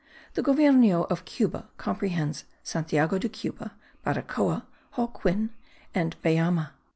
The 0.33 0.41
govierno 0.41 1.05
of 1.11 1.25
Cuba 1.25 1.69
comprehends 1.77 2.45
Santiago 2.63 3.19
de 3.19 3.29
Cuba, 3.29 3.73
Baracoa, 4.03 4.63
Holguin 4.93 5.51
and 5.93 6.19
Bayamo. 6.23 6.69